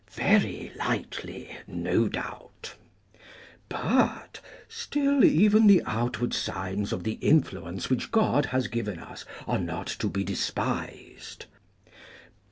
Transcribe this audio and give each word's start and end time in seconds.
Very 0.13 0.71
lightly, 0.79 1.55
no 1.67 2.07
doubt! 2.07 2.73
But 3.69 4.39
"still 4.67 5.23
even 5.23 5.67
the 5.67 5.83
outward 5.85 6.33
signs 6.33 6.91
of 6.91 7.03
the 7.03 7.19
influence 7.21 7.87
which 7.91 8.09
God 8.09 8.47
has 8.47 8.67
given 8.67 8.97
us 8.97 9.25
are 9.47 9.59
not 9.59 9.85
to 9.85 10.09
be 10.09 10.23
despised." 10.23 11.45